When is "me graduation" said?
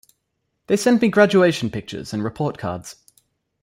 0.99-1.69